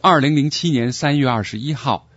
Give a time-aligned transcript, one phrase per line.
[0.00, 2.08] 二零零七年三月二十一号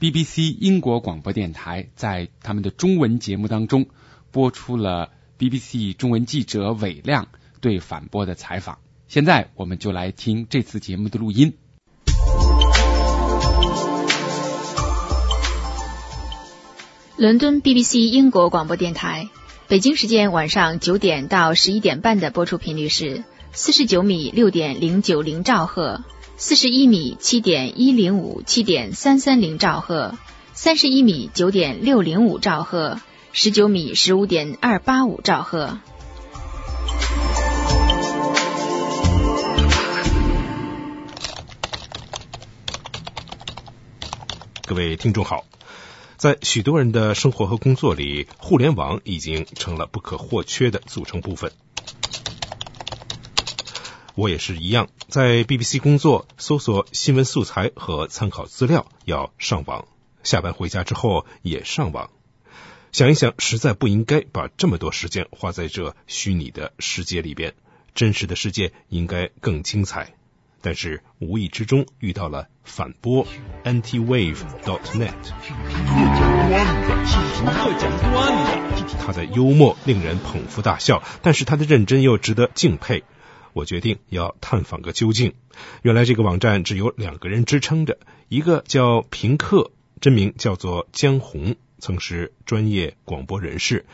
[0.00, 3.86] ，BBC 英国广播电台在他们的中文节目当中
[4.30, 7.28] 播出了 BBC 中文记者韦亮
[7.60, 8.78] 对反驳的采访。
[9.06, 11.52] 现在我们就来听这次节目的录音。
[17.18, 19.28] 伦敦 BBC 英国广播电台，
[19.68, 26.02] 北京时间晚上九点到十一点半的播出频率是四十九米六点零九零兆赫，
[26.38, 30.18] 四十一米七点一零五七点三三零兆赫，
[30.52, 33.00] 三十一米九点六零五兆赫，
[33.32, 35.78] 十九米十五点二八五兆赫。
[44.66, 45.46] 各位听众好。
[46.18, 51.52] 在许多人的生活和工作里，互联网已经成了不可或缺的组成部分。
[54.16, 59.86] 我也是一样，在 BBC 工作，搜索新闻素材和参考资料要上网，
[60.22, 62.10] 下班回家之后也上网。
[62.92, 67.52] 想一想，实在不应该把这么多时间花在这虚拟的世界里边，
[67.94, 70.14] 真实的世界应该更精彩。
[70.62, 73.26] 但是无意之中遇到了反播
[73.64, 75.12] antiwave.net，
[78.98, 83.04] 他的幽默令人捧腹大笑，但是他的认真又值得敬佩。
[83.56, 85.32] 我决定要探访个究竟。
[85.80, 93.86] 原来这个网站只有两个人支撑着，一个叫平克，真名叫做江红，曾是专业广播人士；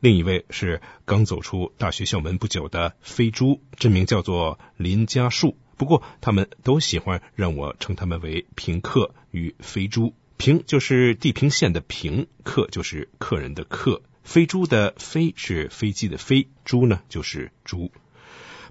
[0.00, 5.56] 另一位是刚走出大学校门不久的飞猪，真名叫做林家树。
[5.78, 10.12] 不过，他们都喜欢让我称他们为平客与飞猪。
[10.36, 14.02] 平就是地平线的平，客就是客人的客。
[14.24, 17.90] 飞猪的飞是飞机的飞，猪呢就是猪。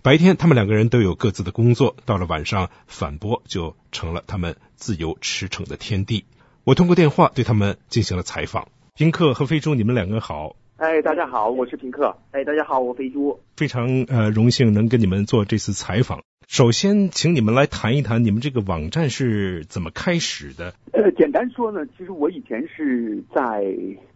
[0.05, 6.25] 白天他们两个人都有各自的工作，到了晚上反驳就成了他们自由驰骋的天地。
[6.63, 8.67] 我通过电话对他们进行了采访。
[8.93, 10.57] 平克和飞猪，你们两个好。
[10.77, 12.15] 哎，大家好，我是平克。
[12.29, 13.39] 哎，大家好，我飞猪。
[13.57, 16.21] 非常呃荣幸能跟你们做这次采访。
[16.47, 20.75] 首先，请你们来谈一谈你们这个网站是怎么开始的。
[20.91, 23.65] 呃，简单说呢，其实我以前是在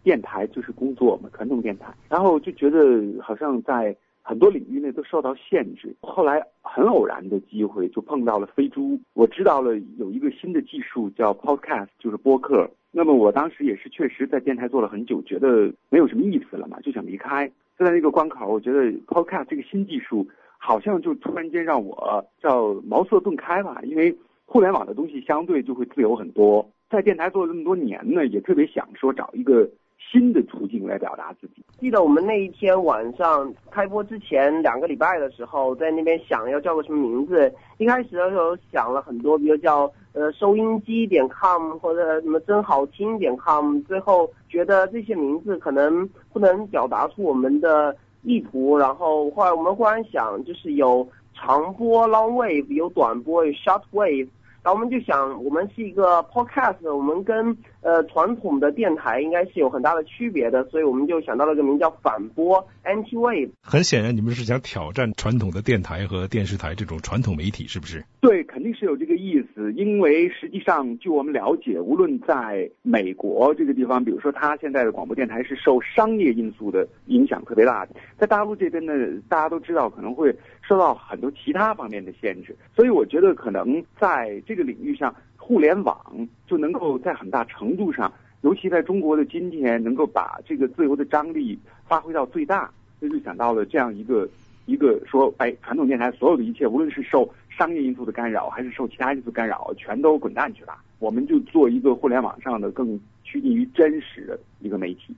[0.04, 2.78] 电台就是工作嘛，传统电台，然后就觉得
[3.20, 3.96] 好像在
[4.30, 5.92] 很多领域内都受到限制。
[6.02, 12.70] 后来很偶然的机会就碰到了飞猪，我知道了有一个新的技术叫 Podcast，就是播客。
[12.92, 17.50] 那么我当时也是确实在电台做了很久，觉得没有什么意思了嘛，就想离开。
[17.76, 20.24] 就在那个关口，我觉得 Podcast 这个新技术。
[20.62, 24.14] 好像就突然间让我叫茅塞顿开吧，因为
[24.44, 26.70] 互联网的东西相对就会自由很多。
[26.90, 29.66] 在电台做了这么多年呢，也特别想说找一个
[30.10, 31.64] 新的途径来表达自己。
[31.78, 37.52] 记得我们那一天晚上开播之前两个礼拜的时候，在那边想要叫个什么名字。
[37.78, 43.80] 一开始的时候想了很多，比如叫呃收音机点 com 或者什么真好听点 com。
[43.82, 47.96] 最后觉得这些名字可能不能表达出我们的。
[48.22, 54.28] 意图，然后后来我们忽然想，就是有长波 long wave，有短波 short wave。
[54.62, 63.50] 然后我们就想，我们是一个 podcast，我们跟呃传统的电台应该是有很大的区别的，所以我们就想到了个名叫反播 anti wave。
[63.62, 68.04] 很显然，你们是想挑战传统的电台和电视台这种传统媒体，是不是？
[68.20, 69.72] 对，肯定是有这个意思。
[69.72, 77.86] 因为实际上，据我们了解，无论在美国这个地方，比如说它现在的广播电台是受商业因素的影响特别大，
[78.18, 78.92] 在大陆这边呢，
[79.28, 84.42] 大家都知道可能会受到很多其他方面的限制，所以我觉得可能在。
[84.46, 85.14] 这个领域上，
[85.50, 88.12] 互联网就能够在很大程度上，
[88.42, 92.70] 尤其在中国的今天，能够把这个自由的张力发挥到最大。
[93.00, 94.28] 这就想到了这样一个
[94.66, 100.84] 一个说，哎，传统电台所有的一切，无论是受商业因素的干扰，还是受其他因素干扰，全都滚蛋去吧。
[101.00, 105.16] 我们就做一个互联网上的更趋近于真实的一个媒体。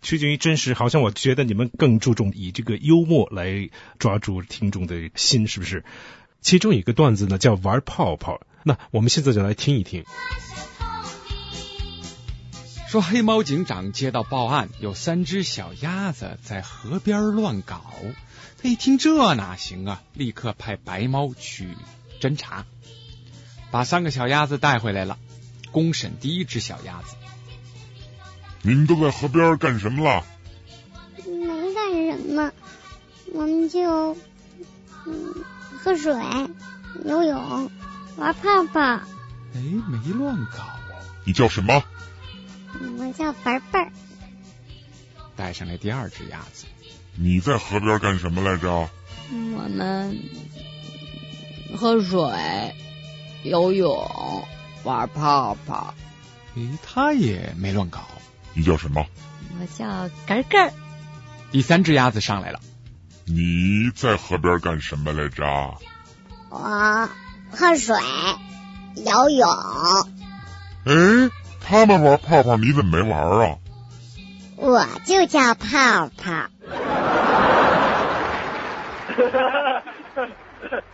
[0.00, 5.84] 趋近于真实，好像我觉得你们更注重以这个幽默来抓住听众的心，是不是？
[6.40, 8.40] 其中一个段子呢，叫玩泡泡。
[8.68, 10.04] 那我们现在就来听一听。
[12.88, 17.80] 说黑猫警长接到报案，有三只小鸭子在河边乱搞。
[18.60, 21.76] 他一听这哪行啊，立刻派白猫去
[22.20, 22.66] 侦查，
[23.70, 25.16] 把三个小鸭子带回来了。
[25.70, 27.14] 公审第一只小鸭子
[28.62, 30.26] ：“你们都在河边干什么了
[31.24, 32.50] ？”“没干什么，
[33.32, 34.16] 我们就
[35.06, 35.44] 嗯
[35.78, 36.12] 喝水、
[37.04, 37.70] 游泳。”
[38.16, 38.80] 玩泡泡，
[39.54, 40.64] 哎，没乱搞。
[41.24, 41.82] 你叫什么？
[42.98, 43.92] 我叫玩贝儿。
[45.34, 46.66] 带上来第二只鸭子。
[47.14, 48.88] 你在河边干什么来着？
[49.30, 50.22] 我们
[51.76, 52.74] 喝水、
[53.42, 54.46] 游泳、
[54.84, 55.94] 玩泡泡。
[56.54, 58.00] 诶，他也没乱搞。
[58.54, 59.04] 你叫什么？
[59.60, 60.72] 我叫根根。
[61.50, 62.60] 第三只鸭子上来了。
[63.24, 65.44] 你在河边干什么来着？
[66.48, 67.08] 我
[67.50, 67.94] 喝水、
[68.96, 69.48] 游泳。
[70.84, 73.58] 哎，他们玩泡泡，你怎么没玩啊？
[74.56, 76.50] 我就叫泡泡。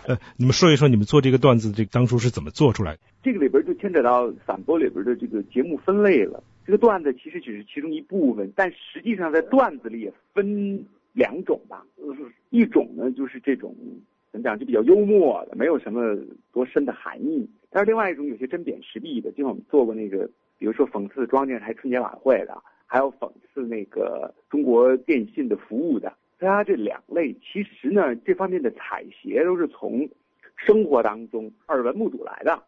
[0.07, 2.99] 呃，你们说一说你们做这个段子，这当初是怎么做出来的？
[3.23, 6.43] 这个里边就牵扯到散播里边的这个节目分类了。
[6.67, 11.83] 这个段子其实只是其中一部分，但实际上在段子里也分两种吧。
[12.51, 13.75] 一种呢就是这种
[14.33, 16.17] 怎么讲，就比较幽默的，没有什么
[16.53, 26.15] 多深的含义；但是另外一种有些针砭时弊的，就像我们做过那个，比如说讽刺中央电视台春节晚会的，还有讽刺那个中国电信的服务的。
[26.39, 30.09] 大家这两类其实呢，这方面的采撷都是从
[30.57, 32.63] 生活当中耳闻目睹来的。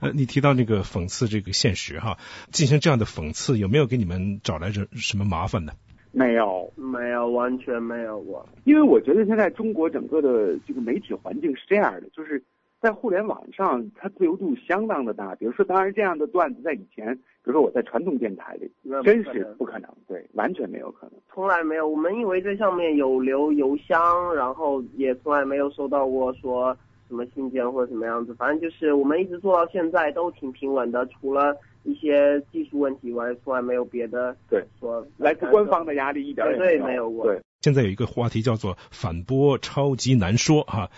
[0.00, 2.18] 呃，你提到那个讽刺这个现实哈，
[2.50, 5.74] 进行这样的讽刺，有没有给你们找来这什么麻烦呢？
[6.12, 8.44] 没有，没有，完全没有过。
[8.64, 12.42] 因为我觉得现在中国整个的这个媒体环境是这样的，就是
[12.80, 15.34] 在互联网上，它自由度相当的大。
[15.36, 18.70] 比如说，当然这样的段子在以前，比如说我在传统电台里，
[19.04, 21.88] 真是不可能，对，完全没有可能，从来没有。
[21.88, 26.76] 我们以为这上面有留邮箱，然后也从来没有收到过说
[27.06, 28.34] 什么信件或者什么样子。
[28.34, 31.56] 反正就是我们一直做到现在都挺平稳的，除了。
[31.82, 34.36] 一些技术问题，外，从来没有别的。
[34.48, 37.26] 对，说来自官方的压力一点也没有过。
[37.26, 40.90] 对，现在有一个话题叫做反播超级难说哈，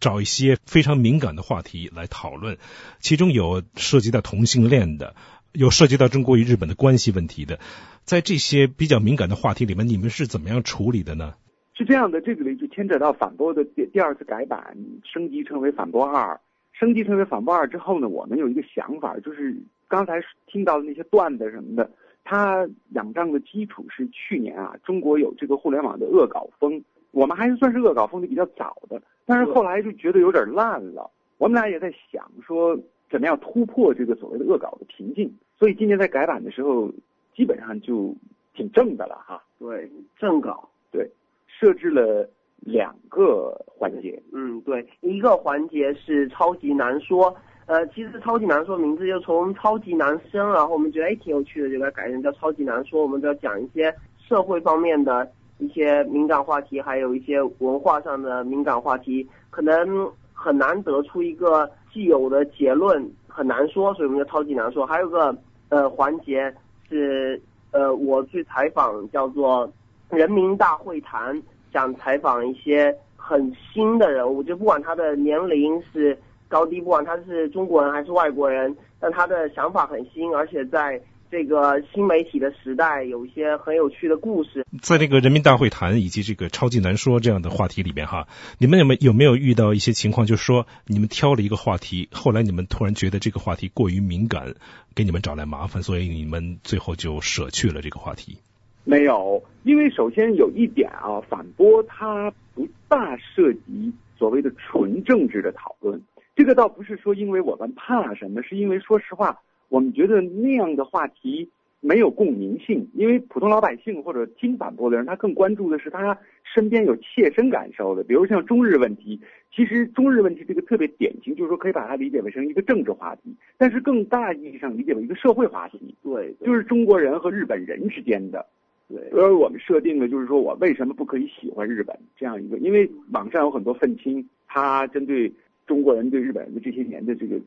[0.00, 2.58] 找一些非常敏感的话题来讨论，
[3.00, 5.14] 其中有涉及到同性恋的，
[5.52, 7.58] 有涉及到中国与日本的关系问题的，
[8.04, 11.34] 在这些比较敏感的话题里面，你们是怎么样处理的呢？
[11.74, 16.40] 是这样的，这个里就牵扯到反驳的第第二次改版，升级成为反驳二。
[16.72, 19.56] 升级成为反驳二之后呢，我们有一个想法，就是
[19.88, 21.90] 刚才听到的那些段子什么的，
[22.24, 31.10] 它仰仗的基础是去年啊，中国有这个互联网的恶搞风，我们还是算是恶搞风的比较早的，但是后来就觉得有点烂了。
[31.38, 32.78] 我们俩也在想说，
[33.10, 36.90] 怎么样突破这个所谓的恶搞的瓶颈，所以今年在改版的时候，
[37.34, 38.14] 基本上就
[38.54, 39.42] 挺正的了哈。
[39.58, 41.10] 对，正搞，对，
[41.46, 42.28] 设置了。
[42.60, 47.32] 两个环节，嗯，对，一个环节是超级难说，
[47.66, 53.02] 呃，其实超级难说名字就从超级男生，然后我们觉得哎挺有趣的，就给它改成叫超级难说。
[53.02, 53.94] 我们就要讲一些
[54.28, 55.28] 社会方面的
[55.58, 64.86] 一些敏感话题，还有一些文化上的敏感话题，可能很难得出一个既有的结论，很难说，所以我们叫超级难说。
[64.86, 65.36] 还有个
[65.68, 66.54] 呃环节
[66.88, 67.40] 是
[67.72, 69.68] 呃我去采访叫做
[70.10, 71.42] 人民大会谈。
[71.72, 76.16] 想采访一些很新的人物，就不管他的年龄是
[76.48, 84.64] 高低，不管他是中国人还是外国人，但他的想法很新，而且在这个新媒体的时代，有一些很有趣的故事。
[84.80, 88.28] 在这个人民大会谈以及这个超级难说这样的话题里面，哈，
[88.58, 94.54] 你们有没有没有遇到一些情况，就是说你们挑了一个话题，后来你们突然觉得这个话题过于敏感，
[94.94, 98.38] 给你们找来麻烦，所以你们最后就舍去了这个话题。
[98.84, 106.00] 没有，因为首先有一点啊，反驳它不大涉及所谓的纯政治的讨论。
[106.36, 109.40] 这个倒不是说因为我们怕什么，是因为说实话，
[109.70, 111.48] 我们觉得那样的话题
[111.80, 112.86] 没有共鸣性。
[112.92, 119.18] 因为普通老百姓或者听反驳的人，他更关注的是他身边有切身感受的，比如像中日问题。
[119.50, 125.94] 其实中日问题这个特别典型，就是说可以把它理解为成一个政治话题，但是更大意义上理解为一个社会话题。
[126.02, 128.44] 对，就是中国人和日本人之间的。
[128.86, 132.58] 对，而我们设定的就是说我为什么不可以喜欢日本这样一个？
[132.58, 135.32] 因为网上有很多愤青，他针对
[135.66, 137.40] 中国人对日本人的这些年的这个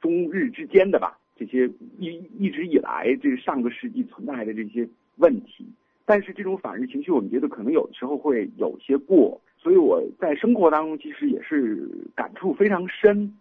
[0.00, 5.66] 中日之间的吧，这些一一直以来这上个世纪存在的这些问题，
[6.04, 13.32] 但是这种反日情绪，我们觉得可能有的时候会有些过，所以我在生活当中其实也是感触非常深，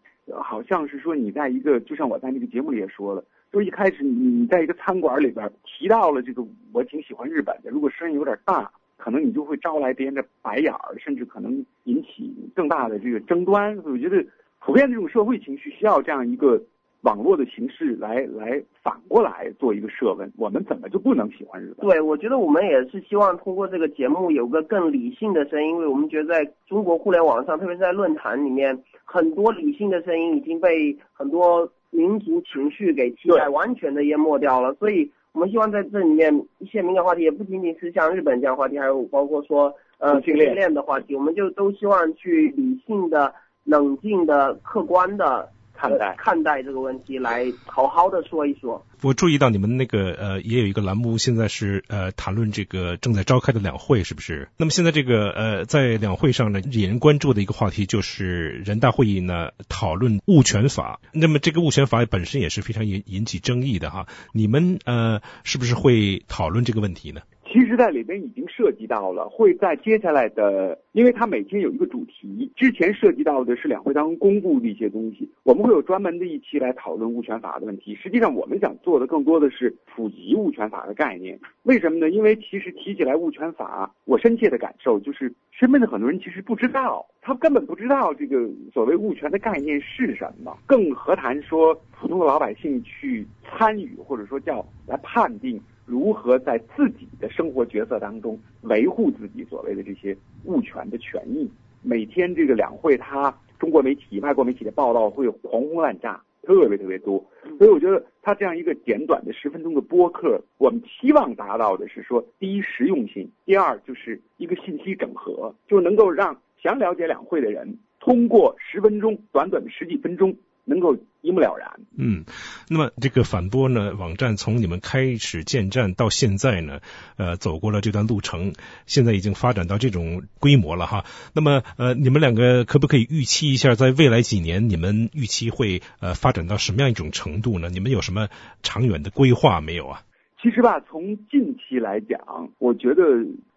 [0.41, 3.23] 好像是说你在一个，就像我在那个节目里也说了。
[3.51, 7.69] 就一开始，你你在一个餐馆里边提到了这个，我挺喜欢日本的。
[7.69, 8.71] 如果声音有点大，
[9.03, 11.51] 可能你就会招来别人的白眼儿，甚至可能
[11.83, 13.77] 引起更大的这个争端。
[13.83, 14.25] 我觉得，
[14.61, 16.57] 普遍这种社会情绪需要这样一个
[17.01, 21.89] 网络的形式来来反过来做一个设问：我们怎么就不能喜欢日本？
[21.89, 31.69] 对，我觉得我们也是希望通过这个节目有个更理性的声音，因为我们觉得在中国互联网上，特别是在论坛里面，很多理性的声音已经被很多。
[31.95, 34.73] 民族情绪给替代，完全的淹没掉了。
[34.79, 45.49] 所以我们希望在这里面一些敏感话题，也不仅仅是像日本这样话题，还有包括说呃同性恋的话题，我们就都希望去理性的、冷静的、客观的
[45.83, 48.85] 看待看待这个问题，来好好的说一说。
[49.01, 54.47] 我注意到你们那个呃也有一个栏目，现在是呃谈论这个正在召开的两会，是不是？
[54.55, 61.01] 那么现在这个呃在两会上呢，引人关注的一个话题就是人大会议呢讨论物权法。
[61.11, 64.07] 那么这个物权法本身也是非常引引起争议的哈。
[64.31, 67.19] 你们呃是不是会讨论这个问题呢？
[67.53, 77.93] 其实，在里边已经涉及到了，会在接下来的，因为它每天有一个主题，之前涉及到的是两会当中公布的一些东西，我们会有专门的一期来讨论物权法的问题。
[77.93, 81.39] 实际上，我们想做的更多的是普及物权法的概念。
[81.61, 82.09] 为什么呢？
[82.09, 95.61] 因为其实提起来物权法，我深切的感受就是，身边的很多人其实不知道，他根本不知道这个所谓物权的概念是什么，更何谈说普通的老百姓去参与，或者说叫来判定。
[95.85, 101.49] 如何在自己的生活角色当中维护自己所谓的这些物权的权益？
[101.81, 107.23] 每天这个两会，他中国媒体、外国媒体的报道会狂轰滥炸，特别特别多。
[107.57, 120.33] 所以我觉得他这样一个简短的十分钟的播客，我们期望达到的是说：第一，实用性；第二，就是一个信息整合，就能够让想了解两会的人通过十分钟短短的十几分钟。
[120.65, 121.71] 能够一目了然。
[121.97, 122.25] 嗯，
[122.69, 126.79] 那么这个反播呢，网站从你们开始建站到现在呢，
[127.17, 128.53] 呃，走过了这段路程，
[128.85, 131.05] 现在已经发展到这种规模了哈。
[131.33, 137.69] 那么呃，你们两个可不可以预期一下，在未来几年，你们预期会呃发展到什么样一种程度呢？
[137.69, 138.29] 你们有什么
[138.61, 140.03] 长远的规划没有啊？
[140.41, 142.19] 其实吧，从近期来讲，
[142.57, 143.03] 我觉得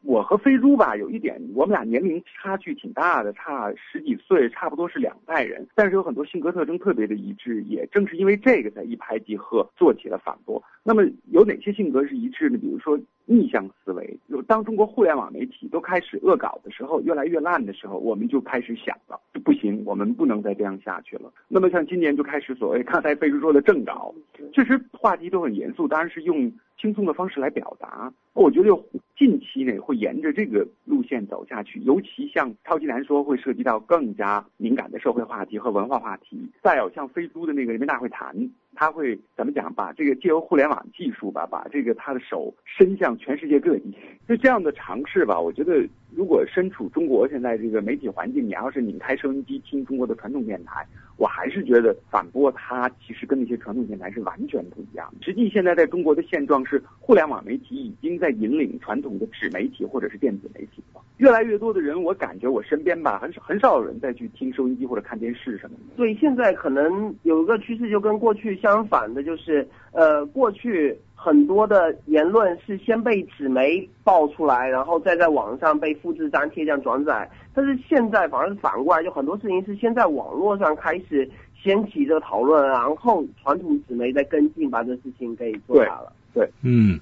[0.06, 5.66] 我和飞猪吧有一点，我们俩年龄差距挺大的，差十几岁，差不多是两代人。
[5.74, 10.62] 但是有很多性格特征特别的一致，也正是因为这个，才一拍即合，做起了反驳。
[10.84, 12.56] 那么有哪些性格是一致呢？
[12.56, 21.32] 比如说逆向思维，就当中国互联网媒体都开始恶搞的时候，越来越烂的时候，我们就开始想了，不行，我们不能再这样下去了。
[21.48, 24.14] 那么像今年就开始所谓刚才飞猪说的正稿，
[24.52, 26.52] 确实话题都很严肃，当然是用。
[26.78, 28.68] 轻松的方式来表达，我觉得
[29.16, 31.80] 近期内会沿着这个路线走下去。
[31.80, 36.46] 尤其像超级难说，会涉及到更加敏感的社会话题和文化话题。
[36.62, 38.36] 再有像飞猪的那个人民大会谈，
[38.74, 39.72] 他会怎么讲？
[39.74, 43.94] 把这个借由互联网技术吧，把这个他的手伸向全世界各地。
[44.28, 50.86] 就这样的尝试吧，我觉得如果身处中国现在这个媒体环境，你要是拧开收音机听中国的传统电台。
[51.16, 55.12] 我还是觉得反驳它其实跟那些传统电台是完全不一样。
[55.22, 61.00] 实际现在在中国的现状是，互联网媒体已经在引领传统的纸媒体或者是电子媒体了。
[61.16, 65.96] 越来越多的人，我感觉我身边吧，很少很少有人再去听收音机或者看电视什么的。
[65.96, 70.94] 对，现在可能有一个趋势就跟过去相反的，就是呃，过去
[71.26, 77.28] 很多的言论是先被纸媒爆出来，然后再在网上被复制粘贴这样转载。
[77.52, 81.28] 但是现在反而是反过来，就很多事情是先在网络上开始
[81.60, 86.12] 掀起这个讨论，然后传统纸媒再跟进把这事情给做大了。
[86.32, 87.00] 对，嗯，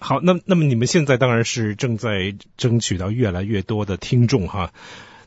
[0.00, 4.70] 好，那那么你们现在当然是正在争取到越来越多的听众哈。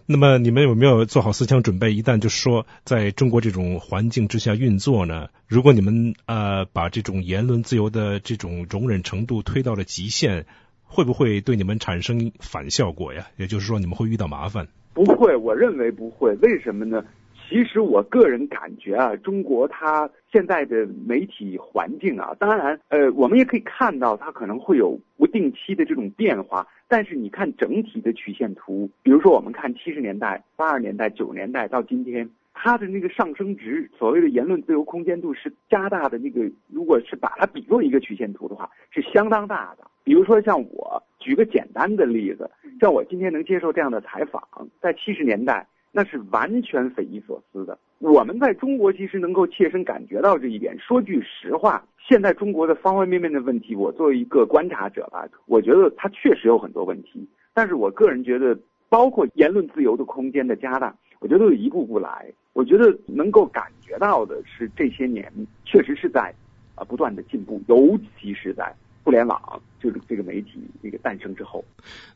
[0.08, 1.94] 那么你们有没有做好思想准备？
[1.94, 5.30] 一旦就说在中国这种环境之下运作呢？
[5.48, 10.46] 如果你们呃把这种言论自由的这种容忍程度推到了极限？
[10.84, 13.28] 会不会对你们产生反效果呀？
[13.36, 14.68] 也就是说，你们会遇到麻烦？
[14.94, 16.36] 不会，我认为不会。
[16.36, 17.04] 为什么呢？
[17.48, 26.68] 其实我个人感觉啊，中国它现在的媒体环境啊，当然，呃，我们也可以看到它可能会有不定期的这种变化。
[26.88, 39.86] 但是你看整体的曲线图，比如说我们看七十年代、八十年代、九十年代到今天，它的那个上升值，所谓的言论自由空间度是加大的那个，如果是把它比作一个曲线图的话，是相当大的。
[40.04, 42.50] 比如说像我举个简单的例子，
[42.80, 44.44] 像我今天能接受这样的采访，
[44.82, 45.66] 在七十年代
[45.98, 47.80] 那是完全匪夷所思的。
[48.00, 50.78] 我们在中国其实能够切身感觉到这一点。
[50.78, 57.26] 说句实话，现在中国的方方面面的问题，我作为一个观察者吧，我觉得它确实有很多问题。
[57.54, 58.60] 但是我个人觉得，
[58.90, 62.30] 包括言论自由的空间的加大，我觉得一步步来。
[62.52, 65.32] 我觉得能够感觉到的是，这些年
[65.64, 66.34] 确实是在
[66.76, 68.76] 啊不断的进步，尤其是在。
[69.06, 71.64] 互联网就是这个媒体这个诞生之后，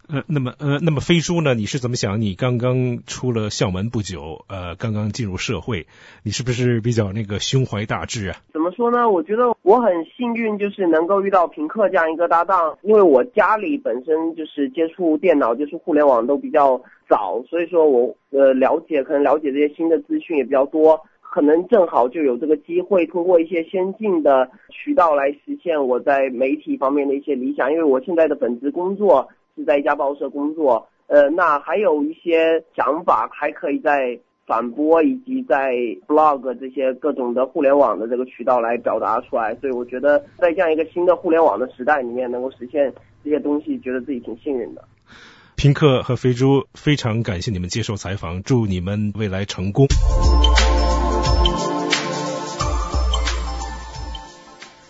[0.08, 1.54] 呃，那么呃，那么飞书呢？
[1.54, 2.20] 你是怎么想？
[2.20, 5.86] 你刚刚出了校门不久，呃，刚刚进入社会，
[6.24, 8.38] 你是不是比较那个胸怀大志啊？
[8.52, 9.08] 怎么说呢？
[9.08, 21.00] 我觉得我很幸运，就是能够遇到平克这样一个搭档，因为我家里本身就是接触电脑、接触互联网都比较早，所以说我呃了解，可能了解这些新的资讯也比较多。
[21.32, 27.72] 可能正好就有这个机会，通过一些先进的渠道来实现我在媒体方面的一些理想。
[27.72, 34.18] 因为我现在的本职工作是在一家报社工作，呃，那还有一些想法还可以再
[34.48, 35.76] 转播以及在
[36.08, 39.54] blog 这些各种的互联网的这个渠道来表达出来。
[39.62, 42.92] 所以我觉得在这样一个新的互联网的时代里面，能够实现
[43.24, 44.84] 这些东西，觉得自己挺幸运的。
[45.56, 49.86] 平克和飞猪非常感谢你们接受采访，祝你们未来成功。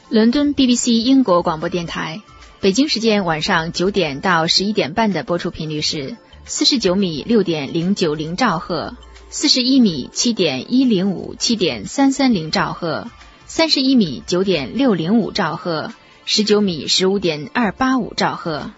[0.09, 2.23] 伦敦 BBC 英国广播电台，
[2.61, 8.95] 北京时间晚上九点到十一点半的播出频率是四十九米六点零九零兆赫，
[9.29, 13.05] 四十一米七点一零五七点三三零兆赫，
[13.45, 15.93] 三十一米九点六零五兆赫，
[16.25, 18.71] 十九米十五点二八五兆赫。